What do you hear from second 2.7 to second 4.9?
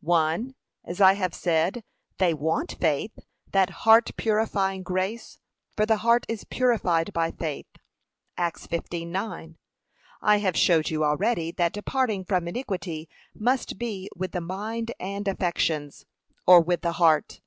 FAITH, that heart purifying